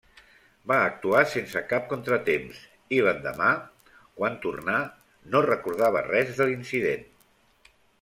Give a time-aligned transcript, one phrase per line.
[0.69, 2.63] Va actuar sense cap contratemps,
[2.99, 3.53] i l'endemà,
[4.19, 4.83] quan tornà,
[5.37, 7.11] no recordava res de l'incident.